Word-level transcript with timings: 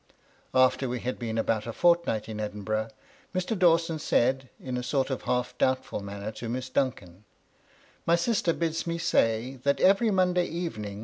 After 0.55 0.89
we 0.89 0.99
had 1.01 1.19
been 1.19 1.37
about 1.37 1.67
a 1.67 1.71
fortnight 1.73 2.27
in 2.27 2.39
Edinburgh, 2.39 2.87
Mr. 3.35 3.55
Dawson 3.55 3.99
said, 3.99 4.49
in 4.59 4.75
a 4.75 4.81
sort 4.81 5.11
of 5.11 5.21
half 5.25 5.55
doubtful 5.59 5.99
manner 5.99 6.31
to 6.31 6.49
Miss 6.49 6.69
Duncan 6.69 7.23
—"My 8.07 8.15
sister 8.15 8.51
bids 8.51 8.87
me 8.87 8.97
say, 8.97 9.59
that 9.61 9.79
every 9.79 10.09
Monday 10.09 10.45
evening 10.45 10.69
6 10.71 10.75
BOUND 10.77 10.85
THE 10.85 10.89
SOFA. 10.95 10.99